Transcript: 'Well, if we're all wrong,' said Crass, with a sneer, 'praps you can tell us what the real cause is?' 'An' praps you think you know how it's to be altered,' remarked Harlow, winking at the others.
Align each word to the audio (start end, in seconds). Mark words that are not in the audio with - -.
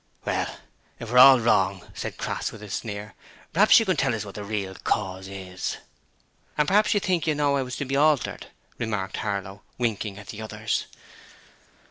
'Well, 0.25 0.49
if 0.99 1.11
we're 1.11 1.19
all 1.19 1.39
wrong,' 1.39 1.87
said 1.93 2.17
Crass, 2.17 2.51
with 2.51 2.63
a 2.63 2.71
sneer, 2.71 3.13
'praps 3.53 3.79
you 3.79 3.85
can 3.85 3.97
tell 3.97 4.15
us 4.15 4.25
what 4.25 4.33
the 4.33 4.43
real 4.43 4.73
cause 4.73 5.27
is?' 5.27 5.77
'An' 6.57 6.65
praps 6.65 6.95
you 6.95 6.99
think 6.99 7.27
you 7.27 7.35
know 7.35 7.55
how 7.55 7.63
it's 7.67 7.75
to 7.75 7.85
be 7.85 7.95
altered,' 7.95 8.47
remarked 8.79 9.17
Harlow, 9.17 9.61
winking 9.77 10.17
at 10.17 10.29
the 10.29 10.41
others. 10.41 10.87